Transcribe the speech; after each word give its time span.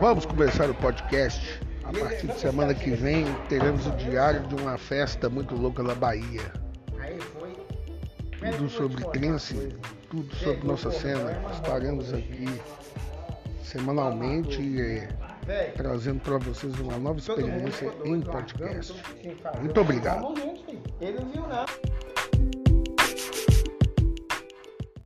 Vamos 0.00 0.26
começar 0.26 0.68
o 0.68 0.74
podcast. 0.74 1.60
A 1.84 1.92
partir 1.92 2.26
de 2.26 2.40
semana 2.40 2.74
que 2.74 2.90
vem 2.90 3.24
teremos 3.48 3.86
o 3.86 3.90
diário 3.92 4.40
de 4.48 4.56
uma 4.56 4.76
festa 4.76 5.30
muito 5.30 5.54
louca 5.54 5.84
na 5.84 5.94
Bahia. 5.94 6.52
Tudo 8.56 8.68
sobre 8.68 9.04
trânsito, 9.04 9.78
tudo 10.10 10.34
sobre 10.34 10.66
nossa 10.66 10.90
cena. 10.90 11.30
Estaremos 11.52 12.12
aqui 12.12 12.60
semanalmente 13.62 14.60
e 14.60 14.80
eh, 15.46 15.72
trazendo 15.76 16.18
para 16.20 16.38
vocês 16.38 16.76
uma 16.80 16.98
nova 16.98 17.20
experiência 17.20 17.92
em 18.04 18.20
podcast. 18.20 19.00
Muito 19.60 19.80
obrigado. 19.80 20.34
Ele 21.00 21.20
não 21.20 21.30
viu, 21.30 21.46
nada. 21.46 21.91